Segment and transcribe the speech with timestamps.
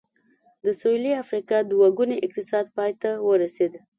[0.63, 3.73] د سوېلي افریقا دوه ګونی اقتصاد پای ته ورسېد.